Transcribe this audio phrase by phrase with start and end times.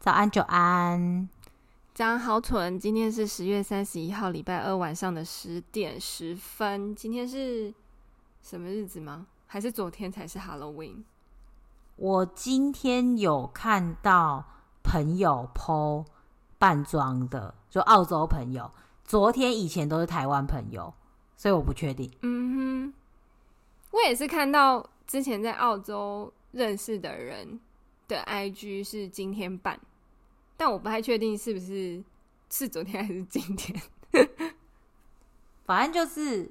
[0.00, 1.28] 早安，久安。
[1.92, 2.78] 早安，好蠢。
[2.78, 6.94] 今天是十月三十一号，礼拜二晚上的十点十分。
[6.94, 7.70] 今天是
[8.40, 9.26] 什么日子吗？
[9.46, 11.02] 还是昨天才是 Halloween？
[11.96, 14.42] 我今天有看到
[14.82, 16.06] 朋友 po
[16.58, 18.70] 扮装的，就澳洲朋友。
[19.04, 20.94] 昨天以前都是台湾朋友，
[21.36, 22.10] 所以我不确定。
[22.22, 22.94] 嗯哼，
[23.90, 27.60] 我也是看到之前在澳洲认识的人
[28.08, 29.78] 的 IG 是今天扮，
[30.60, 32.04] 但我不太确定是不是
[32.50, 33.80] 是昨天还是今天。
[35.64, 36.50] 反正就是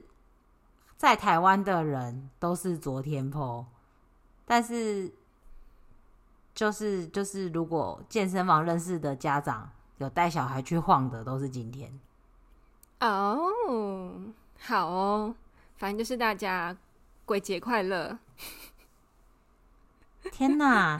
[0.97, 3.65] 在台湾的人都是昨天 po，
[4.47, 5.13] 但是
[6.55, 11.99] 就是就是如果健身房认识的家长有带小孩去晃的，都是今天。
[13.01, 13.37] 哦
[13.67, 14.11] ，oh,
[14.57, 15.35] 好哦，
[15.77, 16.75] 反正就是大家
[17.25, 18.17] 鬼节快乐！
[20.33, 20.99] 天哪，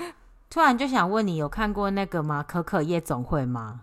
[0.49, 2.41] 突然就想问你，有看过那个吗？
[2.41, 3.81] 可可夜总会吗？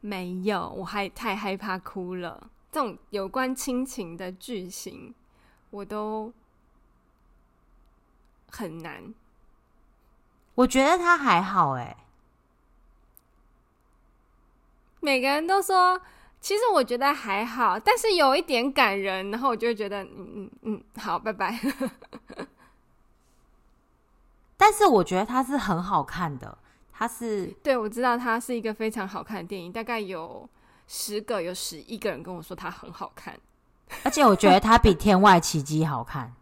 [0.00, 2.50] 没有，我还太害怕哭了。
[2.70, 5.14] 这种有关亲情的剧情，
[5.70, 6.32] 我都
[8.50, 9.14] 很难。
[10.54, 11.96] 我觉得他还好，哎，
[15.00, 16.00] 每个人都说。
[16.42, 21.60] 其实我觉得还好，但是有一点感人，然后我就会觉得，嗯嗯嗯，好，拜拜。
[24.70, 26.56] 但是我觉得它是很好看的，
[26.92, 30.48] 它是对，我知道它是一个非常好看的电影，大概有
[30.86, 33.36] 十个，有十一个人跟我说它很好看，
[34.04, 36.32] 而且我觉得它比《天外奇迹》好看。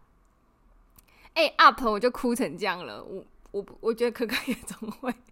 [1.33, 5.11] 哎、欸、，Up 我就哭成这样了，我我我觉得可可夜总会。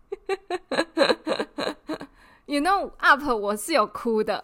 [2.48, 4.44] You know up，我是有哭的。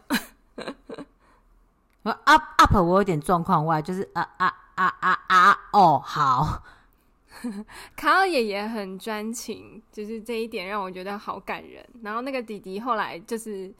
[2.03, 6.61] up up，我有点状况外，就是啊啊啊啊啊哦，好。
[7.95, 11.83] 卡尔爷爷很专情，就是这一点让我觉得好感人。
[12.01, 13.71] 然后那个弟弟后来就是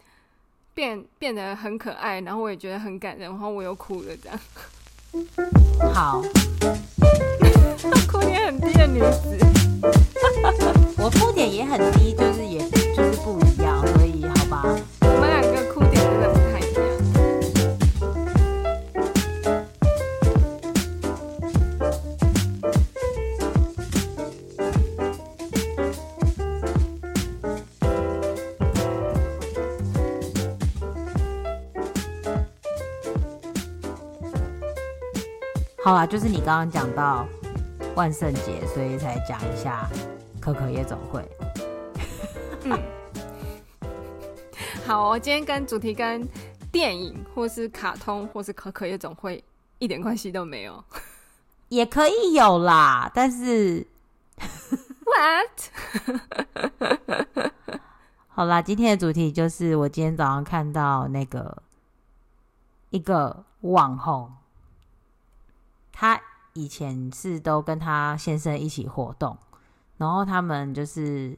[0.74, 4.40] 变变得很可爱，然后我也觉得很感人，然后我又哭了，这样。
[5.94, 6.22] 好，
[8.12, 9.38] 哭点很低的女子。
[10.98, 12.60] 我哭点也很低，就是也
[12.96, 13.82] 就是不一样。
[13.82, 14.46] 我们两个
[35.84, 37.28] 好啦，就是你刚刚讲到
[37.94, 39.86] 万圣节，所以才讲一下
[40.40, 41.22] 可可夜总会。
[42.64, 42.80] 嗯。
[44.88, 46.26] 好，我今天跟主题跟
[46.72, 49.44] 电影或是卡通或是可可夜总会
[49.78, 50.82] 一点关系都没有，
[51.68, 53.86] 也可以有啦，但是
[55.06, 55.52] what？
[58.30, 61.62] 好啦，今天的主题就是我今天早上看到那个
[62.90, 64.32] 一个网红，
[65.94, 66.20] 他
[66.52, 69.38] 以前是都跟他先生一起活动，
[69.96, 71.38] 然后他们就是。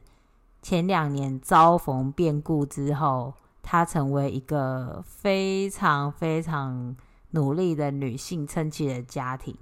[0.62, 6.96] 前两年遭逢变故之后，她成为一个非常非常
[7.30, 9.56] 努力的女性，撑起的家庭。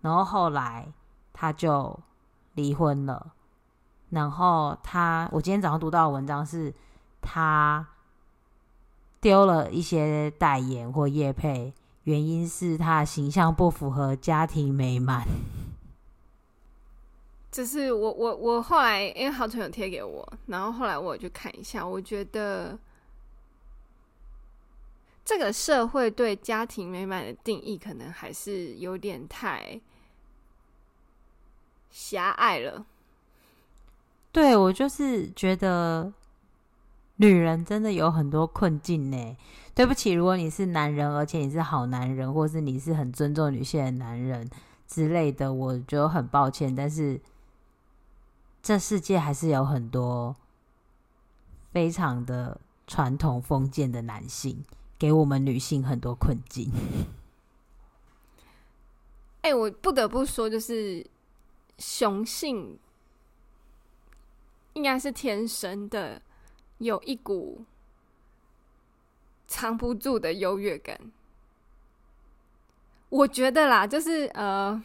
[0.00, 0.90] 然后后来
[1.34, 2.00] 她就
[2.54, 3.34] 离婚了。
[4.08, 6.74] 然后她，我今天早上读到的文章是，
[7.20, 7.86] 她
[9.20, 11.74] 丢了一些代言或业配，
[12.04, 15.26] 原因是他的形象不符合家庭美满。
[17.50, 22.78] 就是我我我后来因为好朋有贴给我，然后后来我就看一下，我觉得
[25.24, 29.80] 这个社会对家庭美满的定义可能还是有点太
[31.90, 32.86] 狭隘了。
[34.30, 36.12] 对，我就是觉得
[37.16, 39.36] 女人真的有很多困境呢。
[39.80, 44.46] 对不起，如果你是男人，而且你是好男人，或是你是很尊重女性的男人
[44.86, 47.18] 之类的，我觉得很抱歉，但是。
[48.62, 50.36] 这世界还是有很多
[51.72, 54.62] 非常的传统封建的男性，
[54.98, 56.70] 给我们女性很多困境。
[59.40, 61.06] 哎，我不得不说，就是
[61.78, 62.78] 雄性
[64.74, 66.20] 应该是天生的，
[66.76, 67.64] 有一股
[69.50, 70.98] 藏不住的优越感。
[73.10, 74.82] 我觉得啦，就是呃，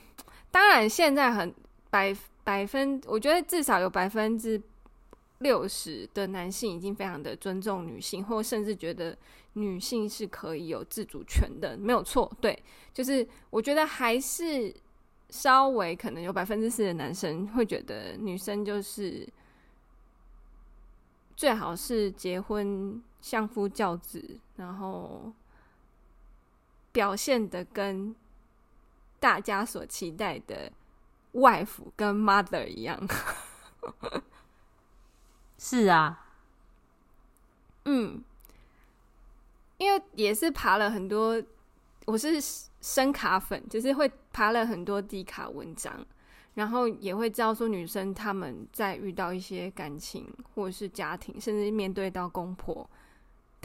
[0.52, 1.54] 当然现在很
[1.90, 2.14] 百。
[2.46, 4.62] 百分，我觉得至少有百分之
[5.40, 9.18] 六十的男性已经非常的尊重女性，或甚至觉得
[9.54, 12.32] 女性是可以有自主权的，没有错。
[12.40, 12.56] 对，
[12.94, 14.72] 就是我觉得还是
[15.32, 19.28] 稍微可能有百分之四的男生会觉得女生就是
[21.36, 25.34] 最好是结婚相夫教子，然后
[26.92, 28.16] 表现的跟
[29.20, 30.72] 大家所期待的
[31.34, 33.02] wife 跟 mother 一样。
[35.58, 36.28] 是啊，
[37.86, 38.24] 嗯，
[39.80, 41.42] 因为也是爬了很多，
[42.06, 42.40] 我是
[42.80, 46.06] 深卡粉，就是会爬了很多低卡文章。
[46.54, 52.88] 然后也会知道说，女生她们在遇到一些感情或者是家庭，甚至面对到公婆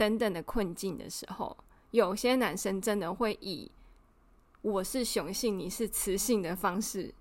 [0.01, 1.55] 等等的困境的时候，
[1.91, 3.69] 有些男生真的会以
[4.63, 7.13] “我是雄性，你是雌性”的方式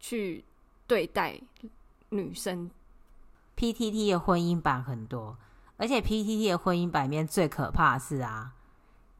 [0.00, 0.42] 去
[0.86, 1.38] 对待
[2.08, 2.70] 女生。
[3.54, 5.36] PTT 的婚姻版很多，
[5.76, 8.54] 而且 PTT 的婚姻版里面最可怕是啊，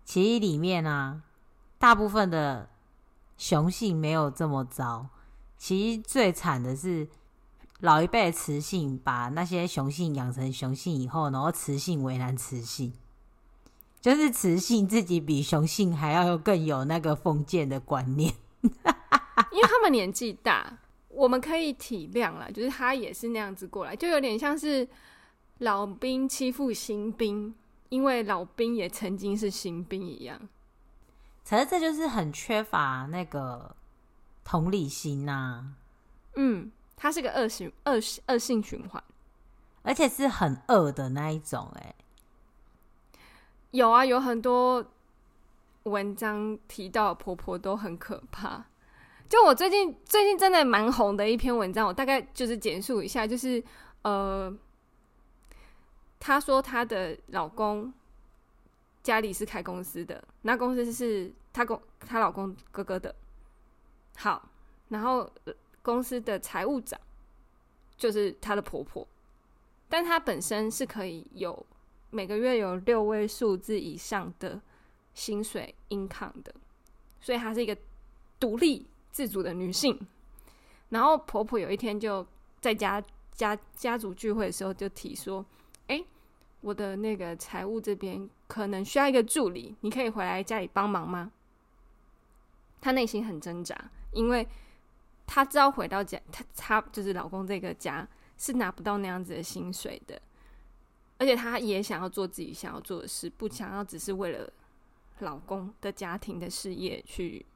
[0.06, 1.20] 其实里面啊，
[1.78, 2.70] 大部分的
[3.36, 5.06] 雄性没有这么糟。
[5.58, 7.06] 其实最惨的是，
[7.80, 12.94] 老一辈的雌性把那些雄性养成雄性以后，然后雌性为难雌性，
[14.02, 20.76] 就是雌性自己比雄性还要更有那个封建的观念， 因为他们年纪大，
[21.08, 24.86] 我们可以体谅了，就是他也是那样子过来，就有点像是
[25.58, 27.54] 老兵欺负新兵，
[27.88, 30.38] 因为老兵也曾经是新兵一样。
[31.48, 33.76] 可是这就是很缺乏那个。
[34.44, 35.64] 同理心呐、啊，
[36.34, 39.00] 嗯，它是个恶性恶性恶性循环，
[39.82, 41.80] 而且是很恶的那一种、欸。
[41.80, 41.94] 哎，
[43.72, 44.84] 有啊，有很多
[45.84, 48.64] 文章提到婆婆都很可怕。
[49.28, 53.64] 就我最近最近真的蛮红的一篇文章，我大概就是简述一下，就是
[54.02, 54.54] 呃，
[56.20, 57.90] 她说她的老公
[59.02, 63.14] 家里是开公司的，那公司是她公她老公哥哥的。
[64.16, 64.50] 好，
[64.90, 65.28] 然后
[65.80, 67.00] 公司的财务长
[67.96, 69.08] 就是她的婆婆，
[69.88, 71.66] 但她本身是可以有
[72.12, 74.60] 每个月有六位数字以上的
[75.14, 76.54] 薪水 income 的，
[77.20, 77.76] 所以她是一个
[78.38, 79.98] 独立自主的女性。
[80.90, 82.24] 然后婆婆有一天就
[82.60, 85.44] 在家家家族聚会的时候就提说
[85.88, 86.04] ：“哎，
[86.60, 91.32] 我的那个财务这边可能需要一个助理，你可以回来家里帮忙吗？”
[92.78, 93.90] 她内心很挣扎。
[94.12, 94.46] 因为
[95.26, 98.06] 她知道回到家，她她就是老公这个家
[98.36, 100.20] 是拿不到那样子的薪水的，
[101.22, 104.52] 而且她也想要做自己想要做的事，不想要只是为了
[105.20, 107.46] 老公的家庭的事业去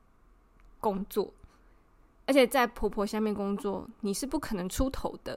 [0.79, 1.35] 工作，
[2.27, 5.37] 而且在婆婆下面工作，你是不可能出头的，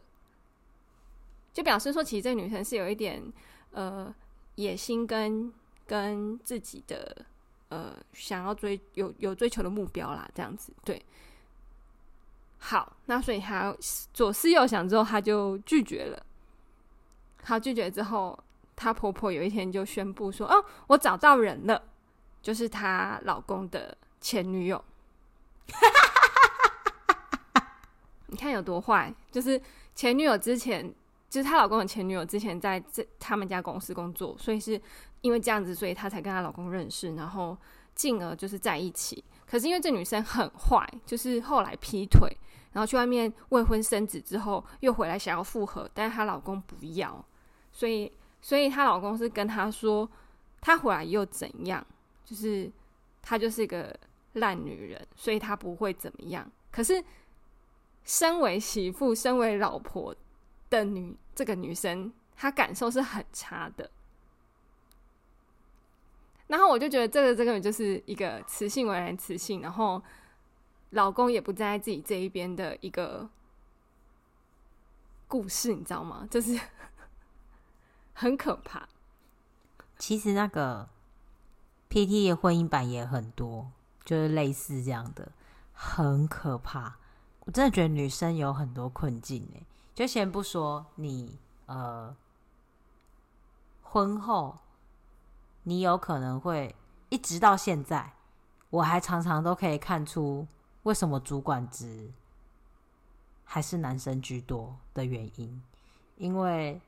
[1.52, 3.24] 就表示说，其实这女生是有一点
[3.72, 4.14] 呃
[4.56, 5.52] 野心跟
[5.88, 7.26] 跟自己的。
[7.72, 11.00] 呃，想要追有有追求的目标啦，这样子对。
[12.58, 13.78] 好，那所以他
[14.12, 16.26] 左思右想之后，他就拒绝了。
[17.44, 18.38] 好，拒绝之后，
[18.76, 21.82] 她婆婆有一天就宣布说：“哦，我找到人了，
[22.42, 24.84] 就是她老公的前女友。
[28.28, 29.14] ”你看有多坏？
[29.32, 29.62] 就是
[29.96, 30.94] 前女友之前，
[31.30, 34.82] 就是她老公的前女友之前在这他们家公司工作，所以是。
[35.22, 37.58] 因为这样子，所以她才跟她老公认识，然后
[37.94, 39.22] 进而就是在一起。
[39.46, 42.34] 可是因为这女生很坏，就是后来劈腿，
[42.74, 47.24] 然后去外面未婚生子之后，又回来想要复合，但是她老公不要，
[47.72, 48.12] 所以
[48.42, 50.08] 所以她老公是跟她说，
[50.62, 51.86] 她回来又怎样？
[52.24, 52.72] 就是
[53.22, 53.96] 她就是一个
[54.34, 56.50] 烂女人，所以她不会怎么样。
[56.72, 57.04] 可是
[58.04, 60.16] 身为媳妇、身为老婆
[60.70, 63.90] 的女这个女生，她感受是很差的。
[66.48, 70.02] 然后我就觉得这个这个就是一个雌性为难雌性，然后
[70.92, 73.30] 老公也不站在自己这一边的一个
[75.28, 76.28] 故事，你知道吗？
[76.30, 76.60] 就是
[78.14, 78.88] 很可怕。
[79.98, 80.90] 其实那个
[81.90, 83.72] PT 的婚姻版也很多，
[84.04, 85.32] 就是类似这样的，
[85.74, 86.98] 很可怕。
[87.42, 92.16] 我真的觉得女生有很多困境诶，就先不说你呃
[93.82, 94.60] 婚后。
[95.64, 96.74] 你有可能会
[97.10, 98.14] 一直到现在，
[98.72, 100.48] 我还常常都可以看出
[100.84, 102.12] 为什么主管职
[103.44, 105.62] 还是男生居多的原因，
[106.18, 106.80] 因为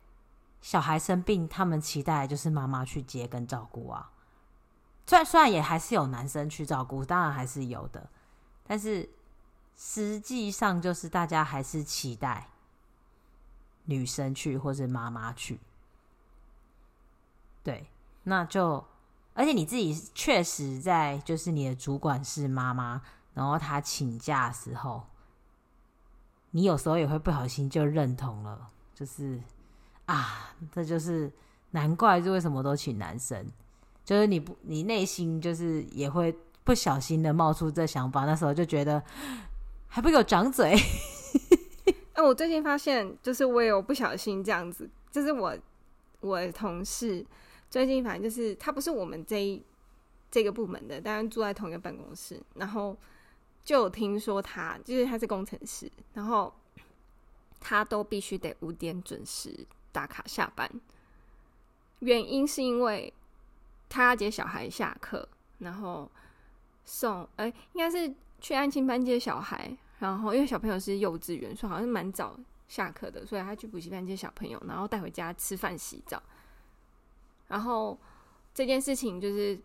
[0.62, 4.12] 小孩生病，他们期待就是妈妈去接跟照顾啊。
[5.08, 8.10] 虽然虽然也还是有男生去照顾，当然还是有的，
[8.66, 9.10] 但是
[9.76, 12.48] 实际上就是大家还是期待
[13.86, 15.60] 女生去或是妈妈去，
[17.64, 17.88] 对。
[18.24, 18.86] 那就，
[19.34, 23.02] 而且你自己确实在，就是你的主管是妈妈，
[23.42, 25.02] 然后他请假的时候，
[26.52, 29.42] 你有时候也会不小心就认同了，就是
[30.06, 31.32] 啊，这就是
[31.72, 33.44] 难怪，就为什么都请男生，
[34.06, 39.02] 就是你不，你内心就是也会不小心的冒出这想法，那时候就觉得
[39.88, 40.76] 还不给我长嘴。
[42.14, 45.58] 哎，我最近发现，就是我也有不小心这样子，就是我
[46.20, 47.26] 我的同事
[47.72, 49.66] 最近反正就是他不是我们这一
[50.30, 52.96] 这个部门的，当然住在同一个办公室，然后
[53.64, 56.54] 就有听说他就是他是工程师，然后
[57.60, 60.70] 他都必须得五点准时打卡下班，
[62.00, 63.14] 原因是因为
[63.90, 65.28] 他接小孩下课，
[65.60, 66.10] 然后
[66.86, 69.78] 送哎，应该是去安亲班接小孩。
[70.00, 72.36] 然后，因为小朋友是幼稚园，所以好像蛮早
[72.68, 76.20] 下课的，所以他去补习班接小朋友，然后带回家吃饭、洗澡。
[77.48, 77.96] 然后
[78.52, 79.62] 这件事情就是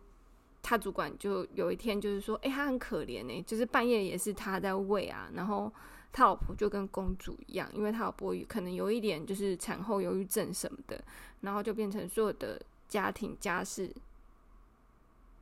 [0.61, 5.71] 他主管就有一天就是说：“哎，他很可怜哎，就是半夜也是他在喂啊。”然后
[6.11, 11.01] 他老婆就跟公主一样，因为他老婆可能有一点就是产后忧郁症什么的，
[11.41, 13.93] 然后就变成所有的家庭家事、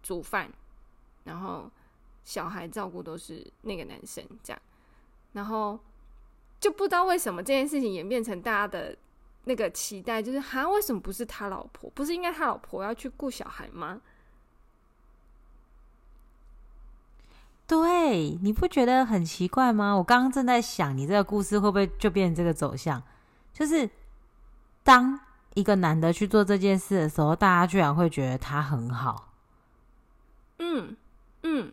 [0.04, 0.52] 煮饭，
[1.24, 1.72] 然后
[2.24, 4.62] 小孩照顾都是那个男生这样。
[5.34, 5.80] 然后
[6.60, 8.96] 就不知道为什么这件事情演变成大家的
[9.46, 11.90] 那个期待，就是哈，为什么不是他老婆？
[11.92, 14.02] 不是应该他老婆要去顾小孩吗？
[17.68, 19.94] 对，你不觉得很奇怪吗？
[19.94, 23.02] 我刚刚正在想，你这个故事会不会就变成这个走向？
[23.54, 23.90] 就是
[24.84, 25.20] 当
[25.54, 29.34] 一个男的去做这件事的时候，大家居然会觉得他很好。
[30.60, 30.96] 嗯
[31.44, 31.72] 嗯，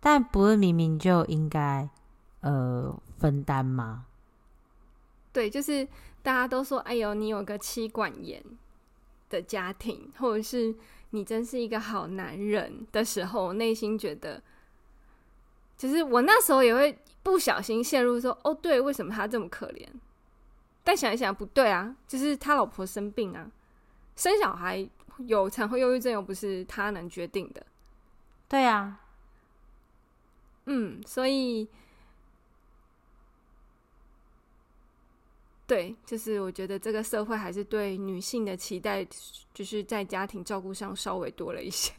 [0.00, 1.88] 但不是明明就应该。
[2.40, 4.06] 呃，分担吗？
[5.32, 5.84] 对，就是
[6.22, 8.40] 大家都说：“哎呦，你有个妻管严
[9.28, 10.72] 的家庭，或者是
[11.10, 14.40] 你真是一个好男人”的时候，我内心觉得，
[15.78, 19.86] 就是我那时候也会不小心陷入说：“哦，对，为什么他这么可怜？”
[20.84, 23.50] 但想一想，不对啊，就是他老婆生病啊，
[24.16, 24.86] 生小孩
[25.26, 27.64] 有产后忧郁症又不是他能决定的。
[28.48, 29.00] 对啊，
[30.66, 31.66] 嗯，所以。
[35.66, 39.06] 对，就是我觉得这个社会还是对女性的期待，
[39.52, 41.92] 就是在家庭照顾上稍微多了一些。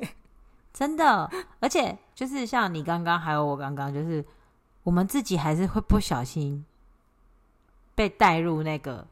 [0.74, 4.24] 真的，而且就是像你刚刚还有我刚刚，就是
[4.84, 6.66] 我们自己还是会不小心
[7.96, 9.06] 被带入那个，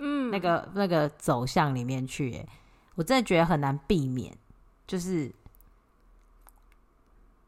[0.00, 2.34] 嗯，那个那个走向里面去。
[2.34, 2.46] 哎，
[2.94, 4.36] 我真的觉得很难避免。
[4.86, 5.32] 就是，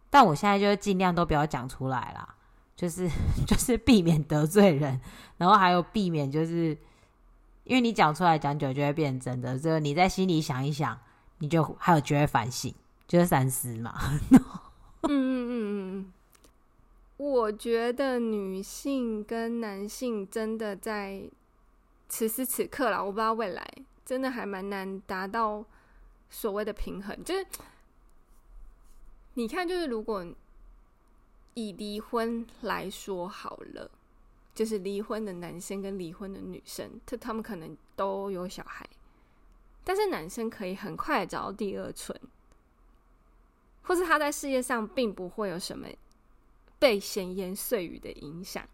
[0.09, 2.35] 但我现在就是尽量都不要讲出来啦。
[2.77, 3.09] 就是
[3.47, 5.01] 就是避免得罪人，
[5.37, 6.77] 然后还有避免就是，
[7.63, 10.99] 因为你讲出来讲久就会变真的，所以你在心里想一想，
[11.39, 12.75] 你就还有就会反省，
[13.15, 13.95] 就是三思嘛。
[15.03, 15.53] 嗯嗯嗯
[15.97, 16.13] 嗯，
[17.17, 21.23] 我觉得女性跟男性真的在
[22.09, 23.65] 此时此刻啦，我不知道未来
[24.05, 25.65] 真的还蛮难达到
[26.29, 27.23] 所谓的平衡。
[27.23, 27.47] 就是
[29.35, 30.27] 你看，就是如果。
[31.57, 33.89] 以离婚来说好了，
[34.57, 38.85] 就是离婚的男生跟离婚的女生，他他们可能都有小孩，
[39.85, 42.21] 但是男生可以很快找到第二春，
[43.85, 45.87] 或是他在事业上并不会有什么
[46.79, 48.67] 被闲言碎语的影响，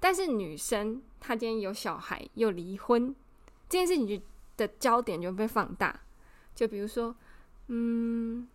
[0.00, 3.14] 但是女生她今天有小孩又离婚，
[3.68, 4.20] 这件事情就
[4.56, 6.00] 的焦点就被放大，
[6.54, 7.14] 就比如说，
[7.68, 8.48] 嗯，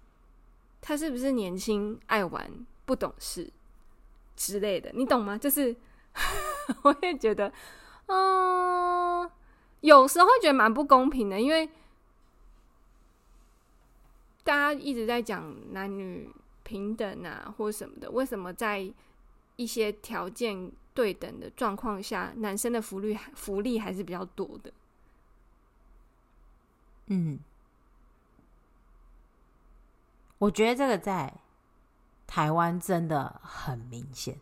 [0.82, 2.65] 他是不是年轻爱玩？
[2.86, 3.51] 不懂事
[4.36, 5.38] 之类的，你懂吗？
[5.38, 5.75] 就是
[6.84, 7.51] 我也觉得，
[8.05, 9.29] 嗯，
[9.82, 11.67] 有时候会觉得蛮不公平的，因为
[14.46, 16.30] 大家一直在讲男女
[16.64, 18.90] 平等啊，或什么的，为什么在
[19.58, 24.72] 一些条件对等的状况下，男生的福利福利还是比较多的？
[27.08, 27.40] 嗯，
[30.38, 31.34] 我觉得这个在。
[32.28, 34.36] 台湾真的很明显，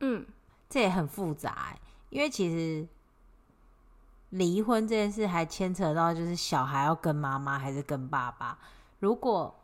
[0.00, 0.24] 嗯，
[0.70, 1.76] 这也很复杂，
[2.08, 2.88] 因为其实
[4.32, 8.58] 离婚这件事还牵扯到，就是小孩要跟妈妈还是跟爸爸。
[8.98, 9.54] 如果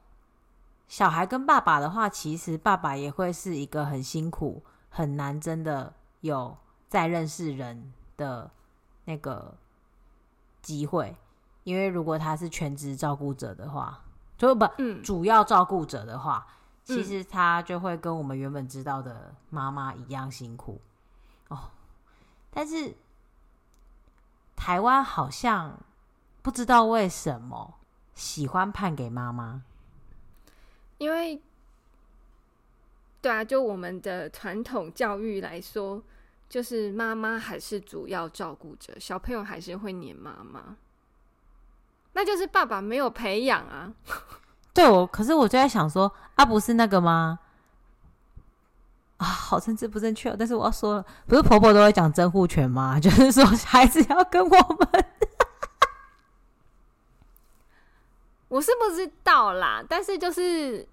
[0.86, 6.56] 小孩跟爸爸的话，其实爸爸也会是一个很辛苦、很难，真的有
[6.88, 8.50] 再认识人的
[9.04, 9.54] 那个
[10.62, 11.16] 机会，
[11.64, 14.02] 因为如果他是全职照顾者的话，
[14.36, 16.46] 就不，嗯，主要照顾者的话。
[16.84, 20.80] 其实他就会跟我们原本知道的妈妈一样辛苦
[21.48, 21.68] 哦，
[22.50, 22.96] 但是
[24.58, 25.78] 台湾好像
[26.42, 27.74] 不知道为什么
[28.14, 29.62] 喜欢判给妈妈，
[30.98, 31.40] 因为
[33.22, 36.02] 对啊，就我们的传统教育来说，
[36.48, 40.76] 就是妈妈还是主要照顾者，小朋友还是会黏妈妈，
[42.14, 43.94] 那就是爸爸没有培养啊。
[44.74, 47.38] 对，我可是我就在想说，啊，不是那个吗？
[49.18, 52.98] 啊，好政治不正确，但是我要说了，不是婆婆都会讲监护权吗？
[53.00, 55.04] 就是说孩子要跟我们，
[58.48, 60.88] 我是不知道啦，但是就是。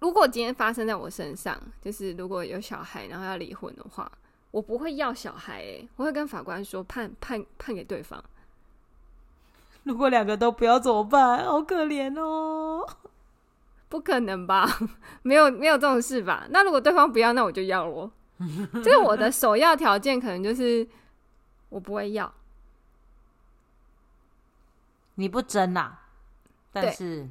[0.00, 4.10] 如果今天发生在我身上，就是如果有小孩，然后要离婚的话，
[4.50, 8.20] 我不会要小孩，欸，我会跟法官说判判判给对方。
[9.84, 11.44] 如果两个都不要怎么办？
[11.44, 12.84] 好可怜哦！
[13.92, 14.66] 不可能吧？
[15.20, 16.46] 没有没有这种事吧？
[16.48, 18.10] 那如果对方不要，那我就要咯。
[18.82, 20.88] 这是我的首要条件，可能就是
[21.68, 22.32] 我不会要。
[25.16, 26.06] 你不争啊？
[26.72, 27.28] 但是。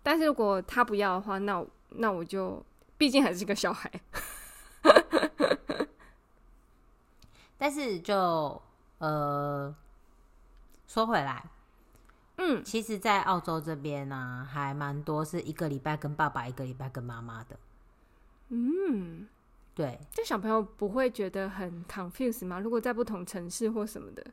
[0.00, 2.64] 但是如果他不要的话，那那我就
[2.96, 3.90] 毕竟还是个小孩。
[7.58, 8.62] 但是就
[8.98, 9.74] 呃
[10.86, 11.44] 说回来，
[12.36, 17.56] 嗯，其实，在澳洲这边呢、啊，还蛮多是一个礼拜跟爸爸，一个礼拜跟妈妈的。
[18.48, 19.26] 嗯，
[19.74, 22.58] 对，这小朋友不会觉得很 confused 吗？
[22.58, 24.26] 如果在不同城市或什么的，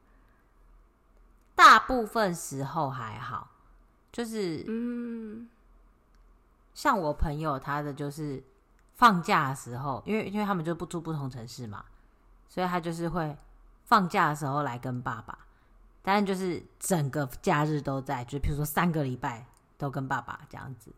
[1.56, 3.50] 大部分时候还好，
[4.12, 5.50] 就是嗯。
[6.74, 8.42] 像我朋友，他的就是
[8.96, 11.84] 放假的时候，因为因为他们就不住不同城市嘛，
[12.48, 13.38] 所以他就是会
[13.84, 15.38] 放假的时候来跟爸爸，
[16.02, 19.46] 当然就是整个假日都在，就比如说三个礼拜
[19.78, 20.92] 都跟爸爸这样子。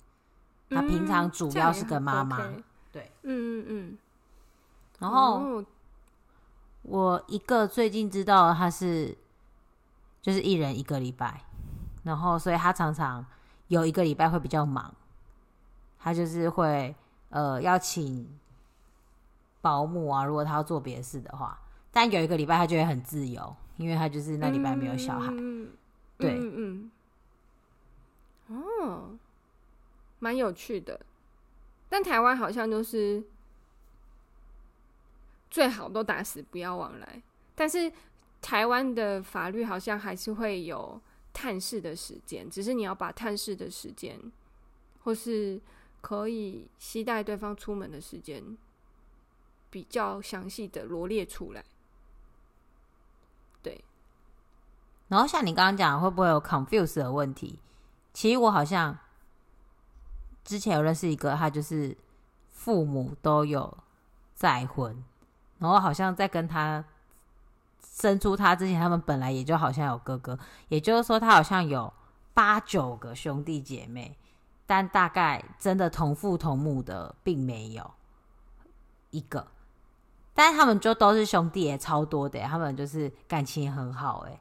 [0.69, 3.97] 他平常主要是跟妈妈，嗯、对，嗯嗯嗯。
[4.99, 5.63] 然后
[6.81, 9.17] 我一个最近知道他是
[10.21, 11.43] 就是一人一个礼拜，
[12.03, 13.25] 然后所以他常常
[13.67, 14.93] 有一个礼拜会比较忙。
[15.99, 16.93] 他就是会
[17.29, 18.27] 呃要请
[19.61, 21.57] 保姆啊，如果他要做别的事的话，
[21.91, 25.31] 但有一个礼拜他就会很自由，因为他就是那礼拜没有小孩。
[25.31, 25.71] 嗯、
[26.17, 26.91] 对，嗯
[28.47, 29.17] 嗯，哦，
[30.19, 30.99] 蛮有趣的。
[31.89, 33.23] 但台湾好像就是
[35.49, 37.21] 最好都打死不要往来，
[37.55, 37.91] 但是
[38.41, 44.19] 台湾的法律好像还是会有探视的时间，只是你要把探视的时间
[45.03, 45.61] 或是。
[46.03, 48.57] 可以期待对方出门的时间，
[49.69, 51.63] 比较详细的罗列出来。
[53.61, 53.81] 对，
[55.13, 57.59] 然后像你刚刚讲，会不会有 confuse 的问题？
[58.13, 58.97] 其实我好像
[60.43, 61.95] 之前有认识一个，他就是
[62.49, 63.77] 父母都有
[64.33, 65.03] 再婚，
[65.59, 66.83] 然后好像在跟他
[67.81, 71.93] 生出他之前，他们本来也就好像有哥哥，也就是说他好像有
[72.33, 74.17] 八九个兄弟姐妹。
[74.65, 77.91] 但大概真的同父同母的并没有
[79.11, 79.45] 一个，
[80.33, 84.39] 但是他们就都是兄弟也超多的，他们就是感情很好哎，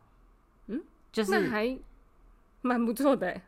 [1.13, 1.79] 就是那还
[2.63, 3.41] 蛮不错的，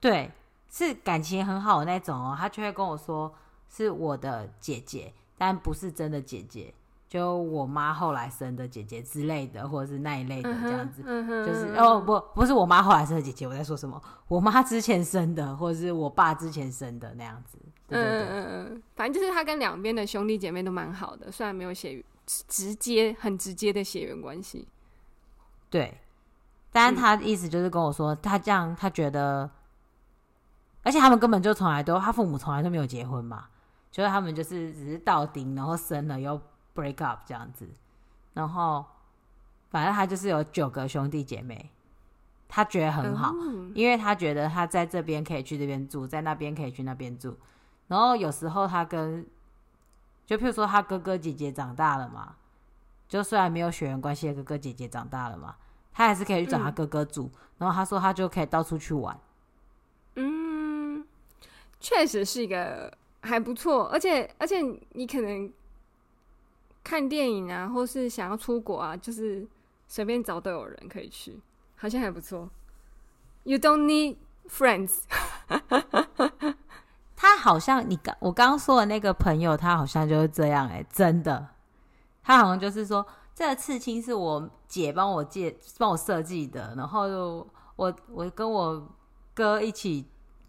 [0.00, 0.30] 对，
[0.70, 3.34] 是感情很好的那种哦，他就会跟我说
[3.68, 6.72] 是我的姐姐，但不是真的姐姐。
[7.08, 14.02] 就我妈后来生的姐姐之类的，或者是那一类的这样子，嗯嗯、就是哦不不是我妈后来生的姐姐，我在说什么？
[14.26, 17.56] 我妈之前生的，或者是我爸之前生的那样子。
[17.86, 24.66] 对对对嗯嗯嗯，反正就是他跟两边的兄弟姐妹都蛮好的，虽然没有血直接很直接的血缘关系。
[25.70, 25.96] 对，
[26.76, 29.50] 但是他的意思就是跟我说，嗯、他这样他觉得，
[30.82, 33.46] 而且他们根本就从来都，他父母从来都没有结婚嘛，
[33.90, 36.40] 就是他们就是只是到顶，然后生了又。
[36.76, 37.66] break up 这样子，
[38.34, 38.84] 然后
[39.70, 41.70] 反正他就是有九个兄弟姐妹，
[42.46, 47.34] 他觉得很好，嗯、因为他觉得他在这边可以去这边住，在那边可以去那边住。
[47.88, 49.26] 然后有时候他跟，
[50.26, 52.34] 就譬如说他哥哥姐姐长大了嘛，
[53.08, 55.56] 就虽然没有血缘关系的哥哥姐姐长大了嘛，
[55.96, 57.24] 他还是可以去找他哥哥住。
[57.24, 59.18] 嗯、然后他说他就可以到处去玩。
[60.14, 61.04] 嗯，
[61.80, 64.60] 确实是一个还不错，而且而且
[64.92, 65.52] 你可能。
[66.88, 69.44] 看电影啊，或是想要出国啊，就是
[69.88, 71.36] 随便找都有人可以去，
[71.74, 72.48] 好像还不错。
[73.42, 75.00] You don't need friends。
[77.16, 81.48] 他好像你刚我刚刚说的那个朋友，他好像就是这样哎、欸，真的。
[82.22, 83.04] 他好像就是说，
[83.36, 87.46] 这个刺青是我姐帮我借帮我设计的，然后
[87.76, 88.88] 我我跟我
[89.34, 90.06] 哥一起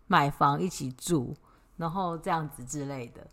[0.08, 1.36] 买房一起住，
[1.76, 3.28] 然后这样子之类的。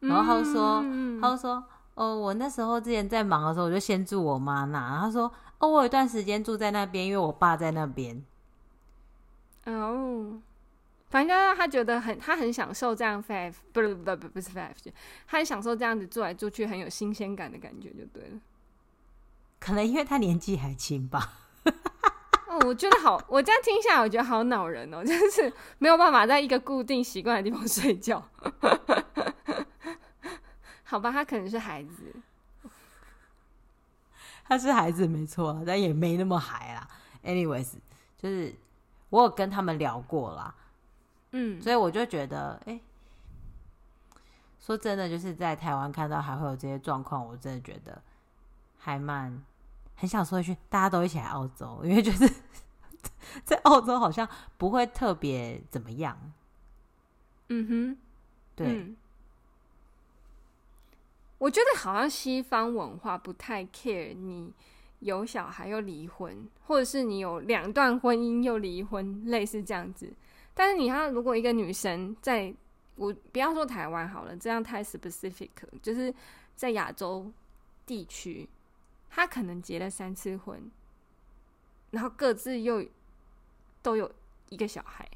[0.00, 1.64] 然后他就说，嗯、他就说。
[1.94, 4.78] 哦，我那时候之前在忙的时候，我就先住我妈那。
[4.78, 8.24] 然后他说：“哦，我有一段时间住在那边，因为我爸在那边。”
[9.66, 10.40] 哦，
[11.10, 14.70] 反正他觉得很，他很享受这样 five，不是不不不是 five，
[15.26, 18.40] 他很享受这样子做来做去很有新鲜感的感觉，就对了。
[19.60, 21.34] 可能因为他年纪还轻吧。
[22.48, 28.20] 哦，我觉得好， 我这样听下来，我觉得好恼人哦， 就是没有办法在一个固定习惯的地方睡觉。
[30.82, 32.16] 好吧，他可能是孩子，
[34.44, 36.88] 他是孩子没错，但也没那么孩啦。
[37.22, 37.74] Anyways，
[38.18, 38.52] 就是
[39.10, 40.52] 我有跟他们聊过啦，
[41.30, 42.82] 嗯，所以我就觉得，哎、欸，
[44.58, 48.02] 说真的，就是在台湾看到还会有这些状况，我真的觉得
[48.76, 49.40] 还蛮
[50.00, 52.26] 很想说一句，大家都一起来澳洲，因为就是
[53.44, 56.18] 在澳洲好像不会特别怎么样。
[57.48, 57.98] 嗯哼，
[58.56, 58.66] 对。
[58.66, 58.96] 嗯
[61.36, 64.52] 我觉得好像西方文化不太 care 你
[64.98, 70.12] 有小孩又离婚，或者是你有两段婚姻又离婚，类似这样子。
[70.52, 72.54] 但是你看，如果一个女生在，
[72.94, 75.48] 我不要说台湾好了，这样太 specific，
[75.82, 76.14] 就是
[76.54, 77.32] 在亚洲
[77.86, 78.46] 地区，
[79.10, 80.70] 她可能结了三次婚，
[81.90, 82.86] 然后各自又
[83.82, 84.10] 都有
[84.48, 85.06] 一个小孩，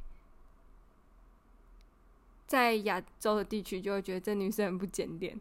[2.46, 5.40] 在亚洲的地区就会觉得这女生很不检点。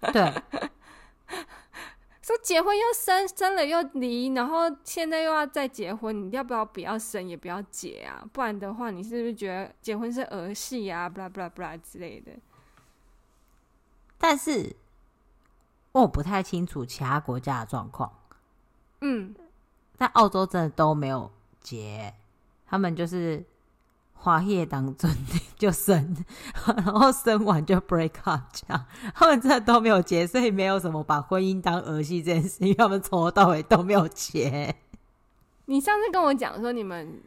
[0.00, 0.42] 对，
[2.22, 8.26] 说结婚又生，生了又离，然后现在又要再结婚，你要不要不要生也不要结啊？
[8.32, 11.08] 不然的话，你是不是觉得结婚是儿戏啊？
[11.08, 12.32] 布拉布拉布拉之类的。
[14.18, 14.74] 但是
[16.02, 18.12] 我不太清楚其他国家的状况。
[19.00, 19.34] 嗯，
[19.96, 21.30] 但澳洲真的都没有
[21.60, 22.14] 结，
[22.66, 23.44] 他们就是。
[24.18, 25.08] 花叶当中
[25.56, 26.16] 就生，
[26.64, 34.74] 然后生完就 break up，这样他们真的都没有结，所以没有什么把婚姻当儿戏这件事，因为他们从头到尾都没有结。
[35.66, 37.22] 你上次跟我讲说，你们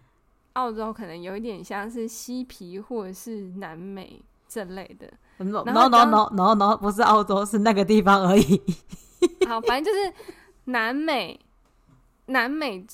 [0.54, 5.14] 澳洲可能有一点像是嬉皮或者是南美这类的。
[5.40, 8.62] No no no no no 不是澳洲，是那个地方而已。
[9.48, 10.14] 好，反正就是
[10.66, 11.40] 南美，
[12.28, 12.86] 南美，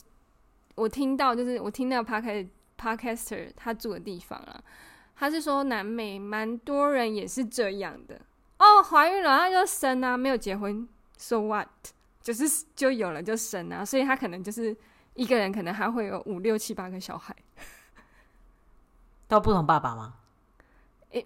[0.75, 2.47] 我听到就是我听到他开始。
[2.77, 4.61] Podcaster 他住的地方啊，
[5.15, 8.19] 他是说南美蛮多人也是这样的
[8.59, 10.85] 哦，怀孕了他就生啊，没有结婚
[11.17, 11.69] ，so what？
[12.21, 14.75] 就是就有了就生啊，所以他可能就是
[15.13, 17.33] 一个人可能还会有五六七八个小孩，
[19.29, 20.15] 到不同爸爸吗？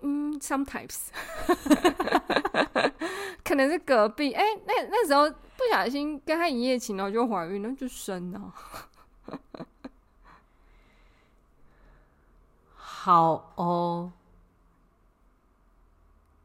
[0.02, 1.08] 嗯，sometimes，
[3.44, 8.54] 可能是隔壁哎、那那时候不小心跟他一夜情，然后就怀孕了，就生了。
[12.76, 14.12] 好哦，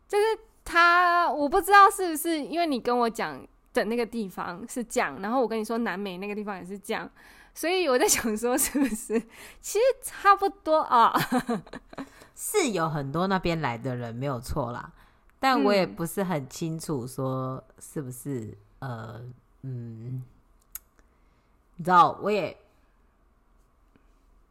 [0.08, 0.24] 就是
[0.64, 7.10] 他，我不知道是不是因为你跟我讲的那个地方是这样，然后我跟你说南美那个地方也是这样，
[7.52, 9.20] 所以我在想说是不是
[9.60, 11.12] 其实差不多啊？
[12.34, 14.92] 是有很多那边来的人没有错啦，
[15.38, 19.20] 但我也不是很清楚说是不是、嗯、呃
[19.62, 20.22] 嗯，
[21.76, 22.56] 你知道我也。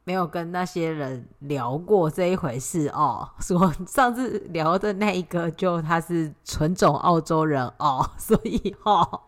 [0.05, 3.29] 没有跟那些人聊过这一回事哦。
[3.39, 9.23] 说上次聊的那一个，就他是纯种澳洲人哦， 所以哦，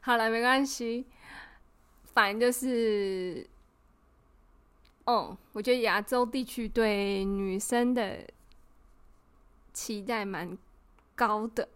[0.00, 1.06] 好了，没关系，
[2.12, 3.48] 反正就是，
[5.10, 8.24] 哦，我觉得亚洲地区对女生的
[9.72, 10.56] 期待蛮
[11.16, 11.68] 高的，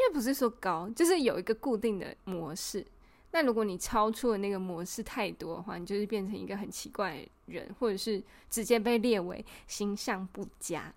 [0.00, 2.84] 也不是说高，就是有一个固定的模式。
[3.30, 10.92] 那如果你超出了那个模式太多的话，你就是变成一个很奇怪的人，或者是直接被列为形象不佳。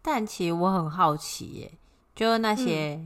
[0.00, 1.72] 但其实我很好奇耶，
[2.14, 3.04] 就是那些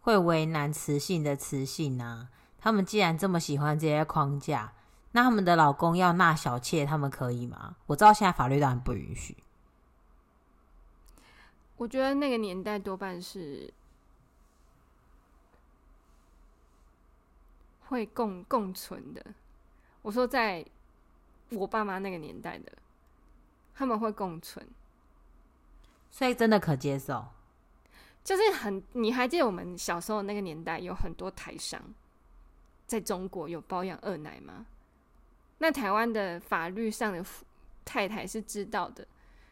[0.00, 4.72] 会为难雌性的雌性啊，他们既然这么喜欢这些框架，
[5.12, 7.76] 那他们的老公要纳小妾，他们可以吗？
[7.86, 9.36] 我知道现在法律当然不允许。
[11.76, 13.72] 我觉得那个年代多半是。
[17.88, 19.24] 会共共存的。
[20.02, 20.66] 我说，在
[21.50, 22.72] 我爸妈那个年代的，
[23.76, 24.66] 他们会共存，
[26.10, 27.24] 所以真的可接受。
[28.24, 31.80] 就是很，你还记得我们小时候那个年代，有很多台商
[32.88, 34.66] 在中国有包养二奶吗？
[35.58, 37.24] 那台湾的法律上的
[37.84, 39.06] 太太是知道的，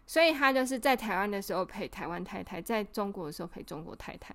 [0.07, 4.35] 所以他就是在台湾的时候陪台湾太太，在中国的时候陪中国太太，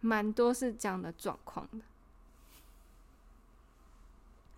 [0.00, 1.78] 蛮多是这样的状况的。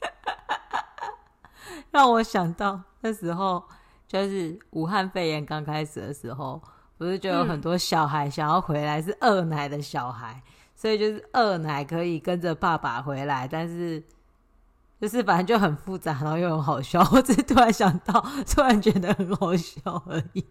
[1.91, 3.65] 让我想到那时候，
[4.07, 6.61] 就是武汉肺炎刚开始的时候，
[6.99, 10.43] 不是就有很多小孩想要回来，是二奶的小孩，
[10.75, 14.03] 所以就是二奶可以跟着爸爸回来，但是
[15.01, 17.07] 就是反正就很复杂，然后又很好笑。
[17.13, 20.45] 我只是突然想到，突然觉得很好笑而已。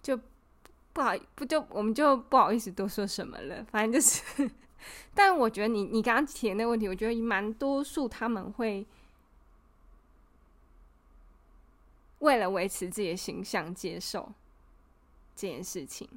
[0.00, 0.18] 就
[0.92, 3.64] 不好不就我们就不好意思多说什么了。
[3.64, 4.50] 反正就是，
[5.14, 8.86] 但我觉得你你刚刚提的那个问题，我觉得蛮多数他们会
[12.20, 14.32] 为了维持自己的形象接受
[15.34, 16.08] 这件事情。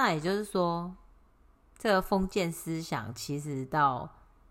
[0.00, 0.96] 那也就是说，
[1.78, 4.08] 这个封建思想其实到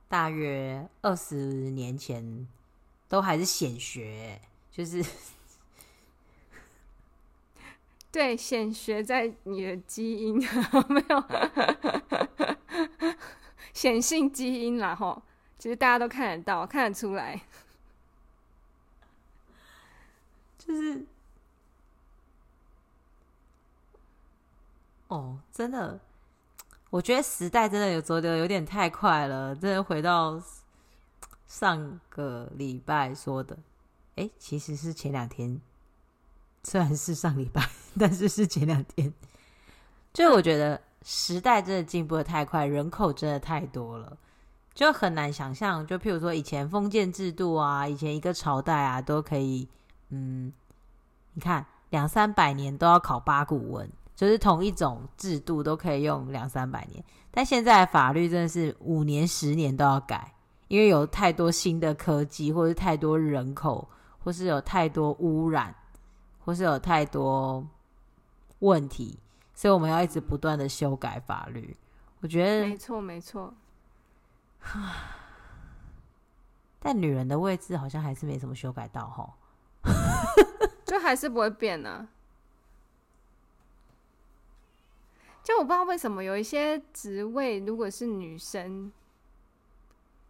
[0.07, 1.35] 大约二十
[1.71, 2.47] 年前
[3.07, 5.03] 都还是显学，就是
[8.11, 10.37] 对显学在你的基因
[10.87, 11.23] 没有
[13.73, 15.19] 显性基因啦齁，
[15.57, 17.41] 其实大家都看得到，看得出来，
[20.59, 21.07] 就是。
[25.09, 25.99] 哦，真的，
[26.91, 29.55] 我觉得时代真的有走的有点太快了。
[29.55, 30.39] 真的回到
[31.47, 33.57] 上个礼拜说的，
[34.15, 35.59] 哎，其实是前两天，
[36.63, 37.67] 虽然是上礼拜，
[37.99, 39.11] 但是是前两天。
[40.13, 44.15] 就我觉得时代真的进步的太快，人口真的太多了，
[44.75, 45.85] 就很难想象。
[45.87, 49.67] 就譬如说以前封建制度啊，以前一个朝代啊，都可以，
[50.09, 50.53] 嗯，
[51.33, 53.89] 你看两三百年都要考八股文。
[54.19, 57.01] 就是同一种制度都可以用两三百年，
[57.31, 60.33] 但现在法律真的是五年、十年都要改，
[60.67, 63.87] 因为有太多新的科技，或是太多人口，
[64.21, 65.73] 或是有太多污染，
[66.43, 67.65] 或是有太多
[68.59, 69.17] 问题，
[69.53, 71.77] 所以我们要一直不断的修改法律。
[72.19, 73.53] 我觉得没错，没错。
[76.77, 79.33] 但女人的位置好像还是没什么修改到哈，
[80.83, 82.05] 就还是不会变呢、啊。
[85.43, 88.91] 就我不知道为什么有一些职位，如果是女生，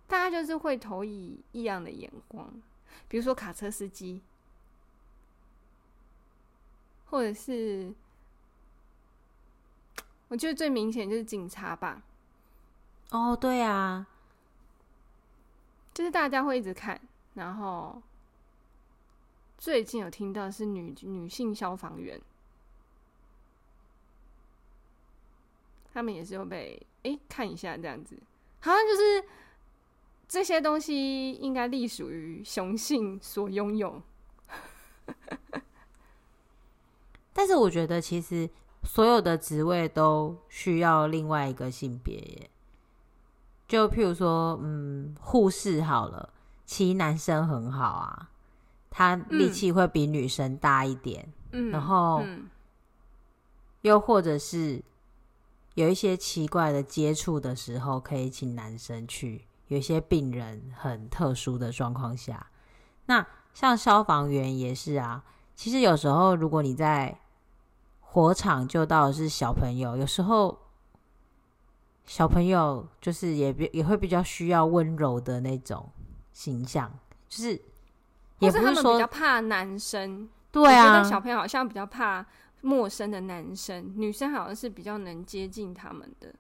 [0.08, 2.50] 大家就是会投以异样的眼光。
[3.08, 4.22] 比如说卡车司机，
[7.06, 7.93] 或者是
[10.30, 12.04] 我觉得最明显就是警察吧。
[13.10, 14.08] 哦，对啊，
[15.93, 17.00] 就是大家会一直看。
[17.34, 18.02] 然后
[19.58, 22.22] 最近有听到是女女性消防员。
[25.93, 28.15] 他们也是会被哎、欸、看一下这样子，
[28.60, 29.23] 好像就是
[30.28, 34.02] 这些东西应该隶属于雄性所拥有。
[37.34, 38.49] 但是我觉得其实
[38.84, 42.49] 所有的职位都需要另外一个性别耶，
[43.67, 46.34] 就譬如说，嗯，护士好了，
[46.65, 48.30] 其实男生很好啊，
[48.89, 52.47] 他力气会比女生大一点，嗯，然后、嗯、
[53.82, 54.84] 又或者是。
[55.79, 59.45] 有一些奇怪的接触的时候，可以请男生去。
[59.67, 62.47] 有一些病人很特殊的状况下，
[63.05, 65.23] 那像消防员也是啊。
[65.55, 67.17] 其实有时候，如果你在
[68.01, 70.59] 火场救到的是小朋友，有时候
[72.05, 75.89] 小朋友就是也比也会比较需要温柔的那种
[76.33, 76.91] 形象，
[77.29, 77.51] 就是
[78.39, 80.27] 也不是说是他们比较怕男生。
[80.51, 82.25] 对啊，小朋友好像比较怕。
[82.62, 86.34] 陌生的男生，女生好像是比较能接近他们的。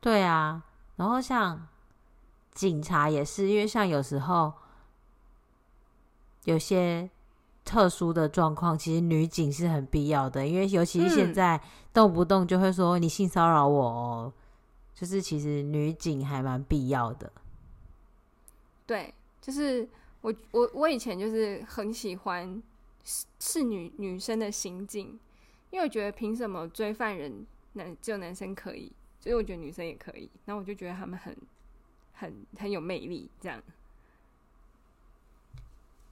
[0.00, 0.62] 对啊，
[0.96, 1.66] 然后像
[2.52, 4.52] 警察也是，因为像有时候
[6.44, 7.10] 有些
[7.64, 10.46] 特殊的状况，其实女警是很必要的。
[10.46, 11.60] 因为尤其是现在
[11.92, 14.32] 动不动就会说你性骚扰我哦，
[14.94, 17.32] 就是其实女警还蛮必要的。
[18.86, 19.88] 对，就是
[20.20, 22.62] 我我我以前就是很喜欢
[23.40, 25.18] 是女女生的刑警。
[25.70, 30.30] 因为我觉得凭什么追犯人男只有男生可以，所以我觉得女生也可以。
[30.44, 31.36] 然后我就觉得他们很、
[32.12, 33.62] 很、很有魅力，这样。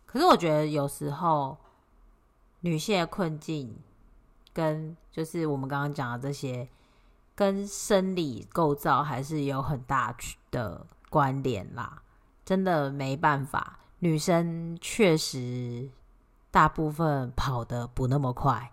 [0.05, 1.57] 可是我觉得有时候
[2.61, 3.77] 女性的困境
[4.53, 6.69] 跟就是我们刚刚讲的这些，
[7.35, 10.17] 跟生理构造还是有很大
[10.51, 12.03] 的关联啦。
[12.45, 15.91] 真的没办法，女生确实
[16.51, 18.73] 大部分跑得不那么快。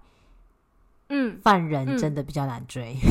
[1.16, 2.96] 嗯，犯人真的比较难追。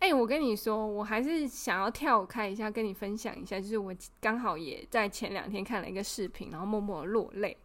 [0.00, 7.56] 哎、我跟你说，我还是想要跳开一下，跟你分享一下，就是我刚好也在前两天看了一个视频，然后默默落泪。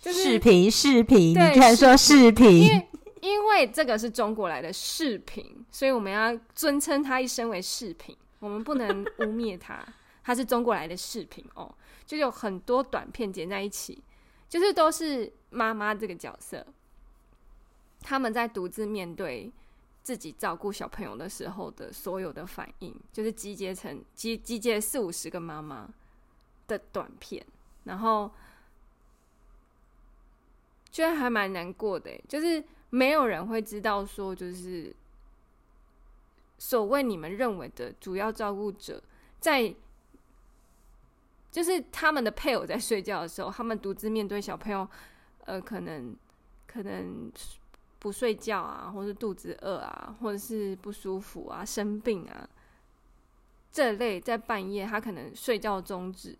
[0.00, 2.62] 就是视频，视频，你居然说视频？
[2.62, 2.88] 因为
[3.20, 9.84] 因为这个是中国来的视频，所以我们要尊称他一声为视频，我们不能 污蔑他，
[10.24, 11.74] 他是中国来的视频哦，
[12.06, 14.02] 就有很多短片剪在一起。
[14.48, 16.66] 就是都是妈妈这个角色，
[18.00, 19.52] 他们在独自面对
[20.02, 25.88] 自己照顾小朋友的时候的所有的反应，就是集结成集集结四五十个妈妈
[26.66, 27.44] 的短片，
[27.84, 28.30] 然后
[30.90, 34.94] 居然还蛮难过的，就是没有人会知道说，就是
[36.58, 39.02] 所谓你们认为的主要照顾者，
[39.38, 39.74] 在
[41.50, 44.88] 就是他们的配偶在睡觉的时候，他们独自面对小朋友，
[45.46, 46.16] 呃，可能
[46.66, 47.32] 可能。
[48.02, 52.48] 不睡觉啊，或是肚子饿啊，或者是不舒服啊、生病啊，
[53.70, 56.36] 这类在半夜他可能睡觉终止，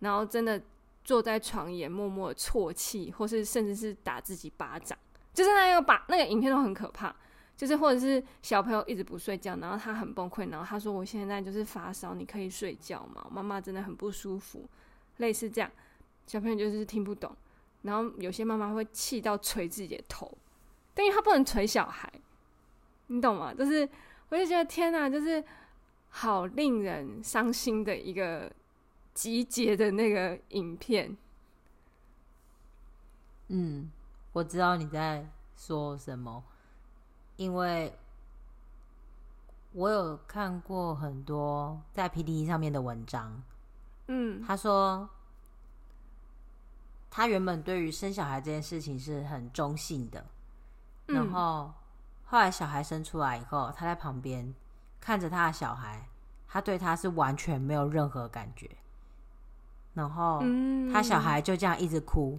[0.00, 0.60] 然后真的
[1.02, 4.98] 坐在床沿默默的啜泣，或是甚至是打自己巴掌，
[5.32, 7.16] 就是那个把那个影片都很可怕，
[7.56, 13.26] 就是或者是小朋友一直不睡觉，然后他很崩溃，然后他说：“我现在就是发烧，你可以睡觉吗？
[13.30, 14.68] 妈妈真的很不舒服。”
[15.16, 15.70] 类似这样，
[16.26, 17.34] 小朋友就是听不懂，
[17.88, 20.30] 然后有些妈妈会气到捶自己的头。
[20.96, 22.12] 因为她不能捶小孩，
[23.06, 23.54] 你懂吗？
[23.54, 23.88] 就是，
[24.28, 25.42] 我就觉得天哪，就是
[26.08, 28.52] 好令人伤心的一个
[29.14, 31.16] 集结的那个影片。
[33.46, 33.90] 嗯，
[34.32, 35.24] 我知道你在
[35.56, 36.42] 说什么，
[37.36, 37.94] 因为
[39.72, 43.40] 我有看过很多在 PTT 上面的文章。
[44.08, 45.08] 嗯，他说
[47.10, 50.24] 他原本对于生小孩这件事情是很中性的。
[51.06, 51.72] 然后
[52.24, 54.54] 后来小孩生出来以后，他在旁边
[55.00, 56.08] 看着他的小孩，
[56.46, 58.70] 他对他是完全没有任何感觉。
[59.94, 60.42] 然后
[60.92, 62.38] 他小孩就这样一直哭，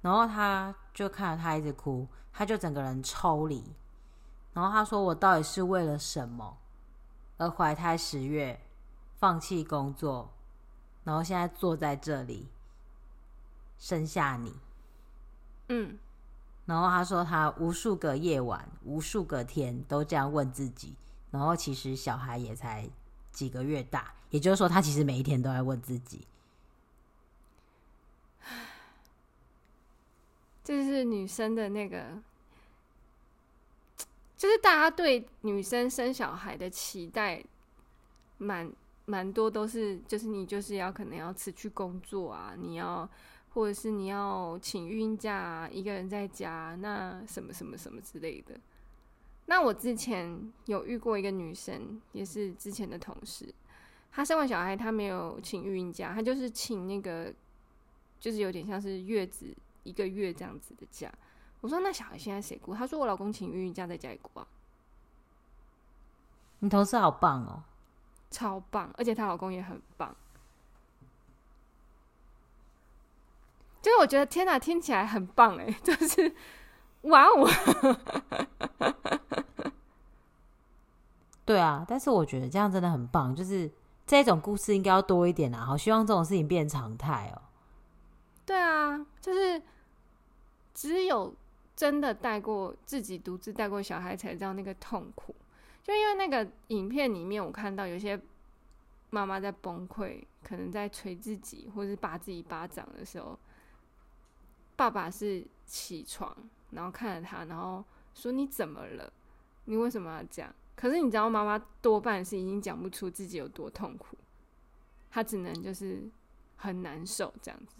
[0.00, 3.74] 然后他就看着他一直哭，他就整个人抽离。
[4.52, 6.56] 然后他说：“我到底是为了什么
[7.38, 8.60] 而怀胎十月，
[9.16, 10.32] 放弃工作，
[11.02, 12.48] 然后现在坐在这里
[13.84, 14.54] 生下你？”
[15.68, 15.98] 嗯。
[16.64, 20.94] 然后他说，他无数个夜晚、无数个天都这样问自己。
[21.30, 22.88] 然后其实小孩也才
[23.30, 26.26] 几个月大，也就是说，他其实每一天都在问自己。
[30.64, 32.02] 这是女生的那个，
[34.38, 37.44] 就是大家对女生生小孩的期待
[38.38, 38.72] 蛮，蛮
[39.04, 43.06] 蛮多都是，就是你就是要可能要辞去工作啊，你要。
[43.54, 48.58] 或者是你要请孕假，一个人在家，那什么什么什么之类的。
[49.46, 53.54] 那我之前有遇过一个女生，也是之前的同事，
[54.10, 57.32] 她生完小孩，她没有请孕假，她就是请那个，
[58.18, 61.12] 就是有点像是月子一个月这样子的假。
[61.60, 62.74] 我说那小孩现在谁顾？
[62.74, 64.46] 她说我老公请孕假在家里顾啊。
[66.58, 67.62] 你同事好棒哦，
[68.30, 70.16] 超棒，而且她老公也很棒。
[73.84, 76.34] 就是我觉得天哪，听起来很棒哎， 就是
[77.02, 77.46] 哇哦，
[81.44, 83.70] 对啊，但是我觉得这样真的很棒，就是
[84.06, 87.42] 这种故事应该要多一点啊，好希望这种事情变常态哦。
[88.46, 89.60] 对啊，就是
[90.72, 91.34] 只有
[91.76, 95.34] 真的带过自己独自带过小孩才知道那个痛苦，
[95.82, 98.18] 就因为那个影片里面我看到有些
[99.10, 103.38] 妈妈在崩溃，可能在捶自己或是打自己巴掌的时候。
[104.76, 106.36] 爸爸是起床，
[106.70, 107.84] 然后看着他，然后
[108.14, 109.12] 说：“你怎么了？
[109.64, 114.16] 你为什么要这样？”可是你知道，妈妈多半是已经讲不出自己有多痛苦，
[115.10, 116.02] 她只能就是
[116.56, 117.76] 很难受这样子。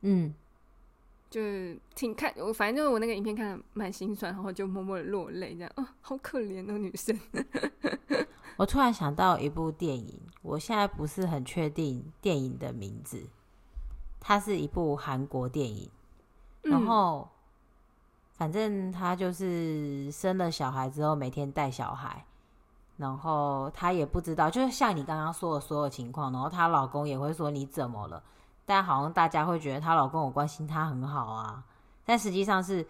[0.00, 0.34] 嗯，
[1.30, 7.18] 就是挺看我，反正就是我那个影片看的蛮心酸，然后就默默的落泪，这样啊、哦，好可怜的女生。
[8.58, 13.28] 我突然想到一部电影，我现在不是很确定电影的名字。
[14.28, 15.88] 它是一部韩国电影，
[16.62, 17.28] 然后
[18.32, 22.26] 反正他就是生了小孩之后，每天带小孩，
[22.96, 28.20] 然后她也不知道，就是像你刚刚说的所有情况，然后她老公也会说你怎么了，
[28.64, 31.62] 但好像大家会觉得她老公我关心她很好啊，
[32.04, 32.84] 但实际上是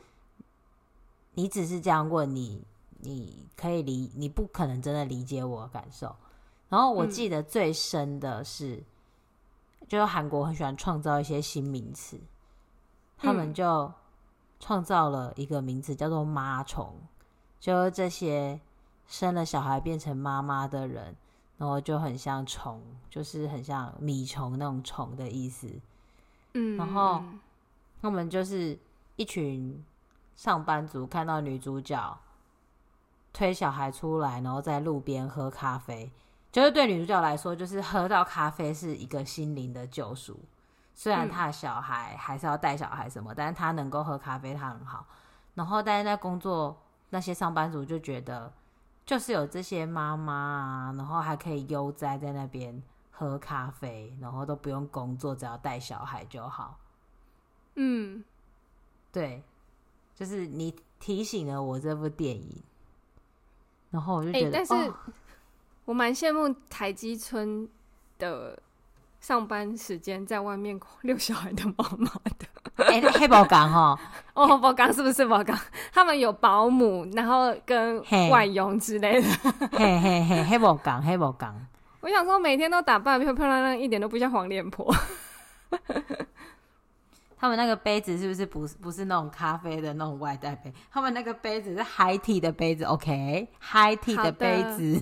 [1.35, 2.64] 你只是这样问你，
[3.01, 6.16] 你可以理，你不可能真的理解我的感受。
[6.70, 8.82] 然后我记得最深的是。
[9.89, 12.20] 就是韩国很喜欢创造一些新名词，
[13.16, 13.93] 他们就
[14.59, 16.95] 创造了一个名词叫做“妈虫”，
[17.61, 18.61] 就是这些
[19.07, 21.14] 生了小孩变成妈妈的人，
[21.59, 25.70] 然后就很像虫，就是很像米虫那种虫的意思。
[26.55, 27.22] 嗯，然后
[28.03, 28.78] 他们就是
[29.14, 29.84] 一群
[30.34, 32.18] 上班族看到女主角
[33.32, 36.11] 推小孩出来，然后在路边喝咖啡。
[36.57, 40.41] 就是对女主角来说，就是喝到咖啡是一个心灵的救赎。
[40.95, 45.07] 虽然她的小孩还是要带小孩什么，但是她能够喝咖啡，她很好。
[45.53, 46.81] 然后但是在工作
[47.11, 48.51] 那些上班族就觉得，
[49.05, 56.79] 就是有这些妈妈啊，然后还可以悠哉在那边喝咖啡，然后都不用工作，只要带小孩就好。
[57.75, 58.25] 嗯，
[59.13, 59.43] 对，
[60.15, 62.63] 就是你提醒了我这部电影，
[63.91, 64.95] 然后我就觉得，欸、但是、哦、
[65.87, 67.66] 我蛮羡慕台积村
[68.18, 68.59] 的
[69.20, 72.84] 上班时间在外面遛小孩的妈妈的。
[72.84, 73.99] 哎、欸，黑宝岗哈，
[74.34, 75.57] 哦，宝岗是不是宝岗？
[75.95, 79.28] 他们有保姆，然后跟外佣之类的。
[79.72, 81.55] 嘿嘿嘿，黑宝岗，黑宝岗。
[82.03, 84.93] 我想说，每天都打扮漂漂亮亮，一点都不像黄脸婆。
[87.39, 90.72] 他们那个杯子是不是不是不是那种咖啡的那种外带杯？
[90.91, 95.01] 他们那个杯子是 high tea 的杯子，OK，high tea 的杯子。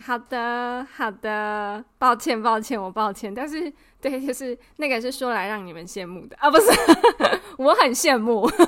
[0.00, 3.34] 好的，好的，抱歉，抱歉，我抱歉。
[3.34, 6.66] 但是，对，就是那个是说来让你们羡慕的啊，不是，
[7.56, 8.48] 我很羡慕。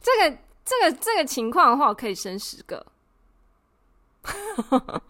[0.00, 2.84] 这个，这个，这个情况的话，我可以生十个。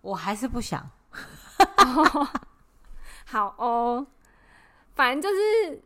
[0.00, 0.90] 我还是不想。
[3.26, 4.06] 好哦，
[4.94, 5.82] 反正就是，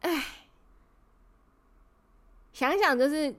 [0.00, 0.24] 哎，
[2.52, 3.34] 想想就是，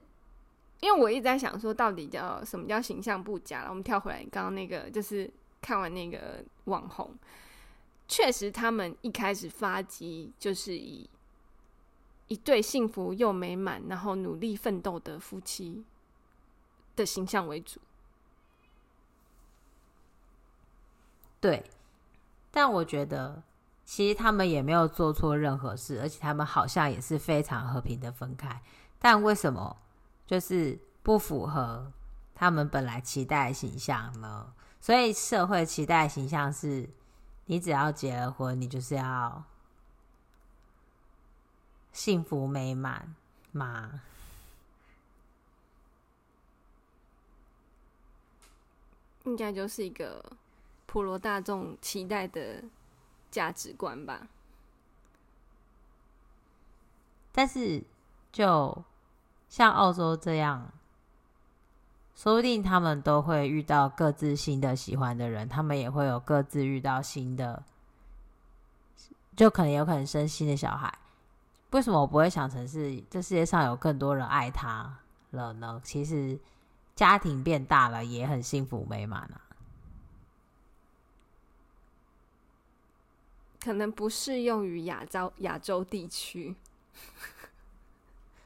[0.84, 3.70] 因为我一直在想说，到底叫什么叫形象不佳了？
[3.70, 5.32] 我们跳回来，刚刚那个就是
[5.62, 7.10] 看完那个网红，
[8.06, 11.08] 确实他们一开始发迹就是以
[12.28, 15.82] 一对幸福又美满，然后努力奋斗的夫妻
[16.96, 17.80] 的形象为主，
[21.40, 21.64] 对。
[22.50, 23.42] 但我觉得，
[23.86, 28.60] 其实他们也没有做错任何事，而且他们好像也是非常和平的分开。
[28.98, 29.76] 但为什么
[30.26, 31.92] 就是不符合
[32.34, 34.52] 他们本来期待的形象呢？
[34.80, 36.88] 所以社会期待的形象是，
[37.46, 39.44] 你只要结了婚，你就是要
[41.92, 43.14] 幸福美满
[43.52, 44.02] 嘛？
[49.24, 50.24] 应该就是一个。
[50.86, 52.62] 普罗大众期待的
[53.28, 54.28] 价值观吧，
[57.32, 57.82] 但是
[58.30, 58.84] 就
[59.54, 60.68] 像澳洲这样，
[62.16, 67.62] 说不定他们都会遇到各自新的喜欢的人，他们也会有各自遇到新的，
[69.36, 70.92] 就可能有可能生新的小孩。
[71.70, 74.98] 为什么我不会想成是这世界上有更多人爱他
[75.30, 75.80] 了呢？
[75.84, 76.36] 其实
[76.96, 79.40] 家庭变大了，也很幸福美满啊。
[83.62, 86.56] 可能不适用于亚洲亚洲地区，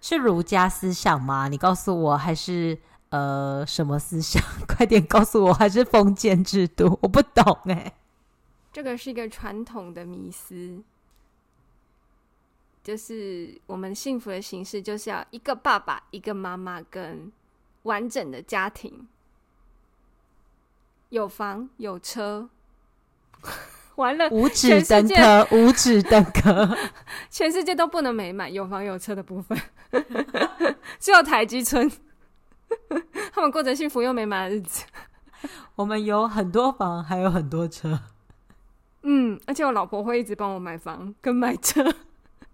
[0.09, 1.49] 是儒家思想吗？
[1.49, 2.79] 你告诉我，还是
[3.11, 4.43] 呃什么思想？
[4.67, 6.99] 快点告诉我，还是封建制度？
[7.03, 7.93] 我不懂哎。
[8.73, 10.83] 这个是一个传统的迷思，
[12.83, 17.31] 就是我们幸福的形式就是要一个爸爸、一个妈妈跟
[17.83, 19.07] 完整的家庭，
[21.11, 22.49] 有房有车。
[23.97, 26.75] 完了，五指登科，五指登科，
[27.29, 29.61] 全世界都不能美满，有房有车的部分，
[30.99, 31.91] 只有台积村，
[33.33, 34.85] 他们过着幸福又美满的日子。
[35.77, 38.01] 我们有很多房，还有很多车。
[39.03, 41.85] 嗯，而且我老婆会一直帮我买房跟买车。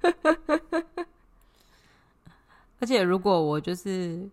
[2.81, 4.29] 而且如果我就是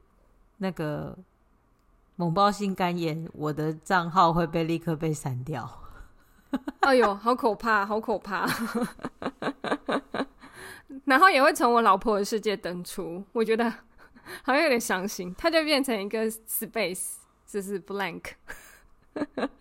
[0.58, 1.18] 那个
[2.18, 5.82] 猛爆性肝炎，我的账号会被立刻被删掉。
[6.82, 8.46] 哎呦，好可怕，好可怕！
[11.06, 13.70] 然后也会从我老婆的世界登出，我觉得
[14.44, 15.34] 好像有点伤心。
[15.38, 17.14] 它就变成一个 space，
[17.46, 18.34] 就是 blank。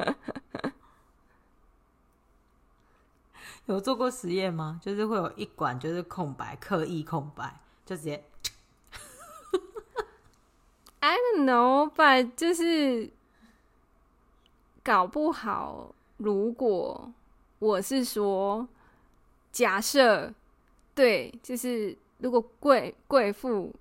[3.67, 4.81] 有做过实验吗？
[4.83, 8.25] 就是会有一管就是空白，刻意空白，就直接。
[10.99, 13.11] I don't know，but 就是
[14.83, 15.95] 搞不好。
[16.17, 17.13] 如果
[17.61, 18.69] 我是说，
[19.53, 20.35] 假设
[20.95, 23.75] 对，就是如果贵贵妇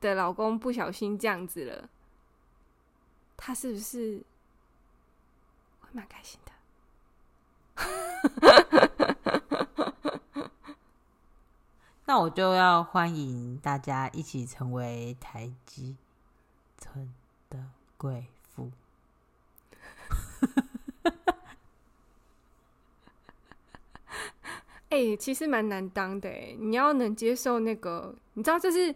[0.00, 1.88] 的老公不小心这样子了，
[3.36, 4.22] 他是不是
[5.80, 6.52] 会蛮开心的？
[12.06, 15.96] 那我就要欢迎大家一起成为台积
[16.76, 17.14] 村
[17.48, 18.72] 的贵妇。
[24.90, 28.94] 哎、其实蛮难当的哎，你要能接受那个，你知道，就 是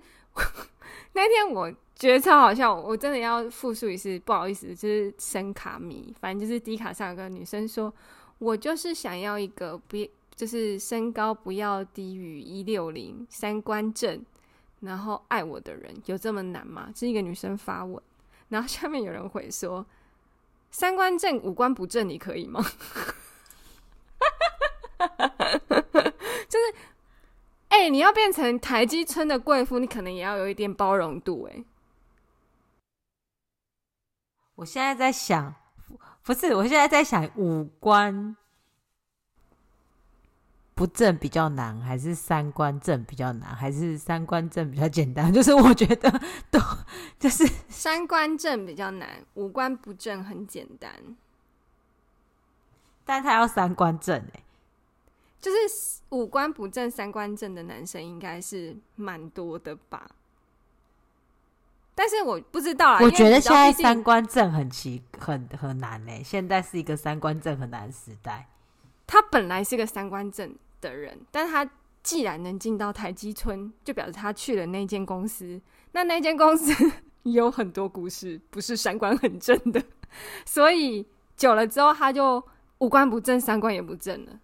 [1.13, 7.95] 那天我觉得超好笑，我真的要复述一次，不好意思，就是声卡迷，反正就是低卡上有个女生说，
[8.39, 9.97] 我就是想要一个不
[10.35, 14.21] 就是身高不要低于一六零，三观正，
[14.81, 16.93] 然后爱我的人有这么难吗？
[16.97, 18.03] 是一个女生发问，
[18.49, 19.87] 然后下面有人回说：
[20.73, 22.61] 三观正，五官不正，你可以吗？
[26.55, 26.75] 就是，
[27.71, 31.65] 哎、欸，你要变成台积村的贵妇，你可能也要有一点包容度、欸，哎。
[34.55, 35.53] 我现在在想，
[36.23, 38.37] 不是，我现在在想五官。
[40.77, 45.31] 不正比较难，还是三观正比较难，还是三观正比较简单？
[45.35, 46.11] 就是我觉得
[46.51, 46.59] 都
[47.17, 50.93] 就是三观正比较难，五官不正很简单。
[53.05, 54.44] 但他要三观正哎、欸，
[55.45, 60.09] 就是五官不正、三观正的男生应该是蛮多的吧？
[61.95, 62.99] 但是我不知道啊。
[63.03, 68.49] 我觉得现在三观正很奇很很难呢、欸，现在是一个三观正很难的时代。
[69.07, 71.71] 他本来是个三观正的人，但他
[72.03, 75.61] 既然能进到台积村，就表示他去了那间公司。
[75.93, 76.73] 那那间公司
[77.25, 79.83] 有很多故事，不是三观很正的，
[80.47, 82.43] 所以久了之后，他就
[82.79, 84.41] 五官不正，三观也不正了。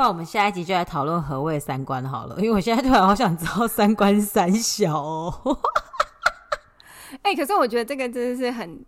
[0.00, 5.60] 不然我们下一集就来讨论何谓三观好了， 因为我现在突然好想知道三观三小哦。
[7.20, 8.82] 哎、欸，可是我觉得这个真的是很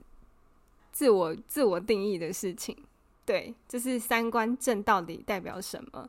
[0.90, 2.74] 自我自我定义的事情。
[3.26, 6.08] 对，就是三观正到底代表什么？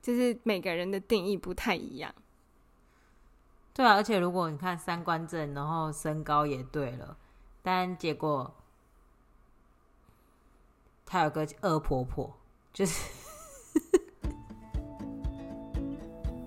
[0.00, 2.10] 就是每个人的定义不太一样。
[3.74, 7.18] 对啊，而且如果你看三观正，然后身高也对了，
[7.62, 8.54] 但结果
[11.04, 12.34] 他有个恶婆婆，
[12.72, 13.10] 就是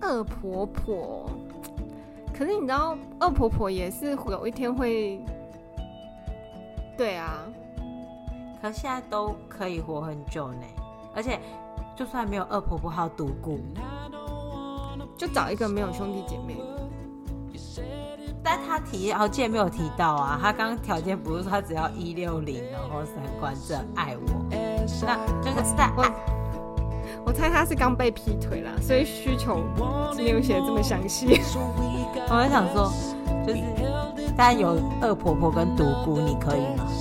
[0.06, 1.30] 恶婆婆。
[2.38, 5.20] 可是你知道，恶婆婆也是有一天会，
[6.98, 7.44] 对啊。
[8.62, 10.64] 可现在都可以活很久呢，
[11.16, 11.40] 而且
[11.96, 13.60] 就算没有恶婆婆，还有独孤，
[15.16, 16.58] 就找一个没有兄弟姐妹。
[18.44, 26.04] 但他提条件没有提到啊，他刚刚条件不是说他只要一六零，然后三观正，爱我，那就是在我
[27.26, 29.64] 我猜他是刚被劈腿了，所以需求
[30.16, 31.42] 没有写的这么详细。
[32.30, 32.94] 我在想说，
[33.46, 33.62] 就是
[34.38, 36.88] 但有恶婆婆跟独孤，你可以吗？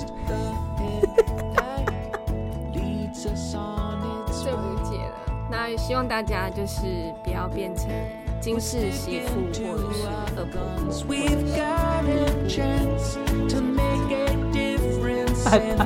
[4.43, 5.15] 最无解了。
[5.49, 6.81] 那希望大家就是
[7.23, 7.87] 不要变成
[8.39, 10.93] 金氏媳妇或者是恶婆婆。
[15.45, 15.83] 拜拜。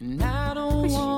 [0.00, 1.17] 会洗掉吗？